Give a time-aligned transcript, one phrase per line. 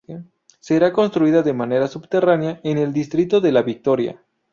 [0.59, 4.19] Será construida de manera subterránea en el distrito de La Victoria.